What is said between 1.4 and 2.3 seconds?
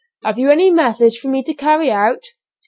to carry out?"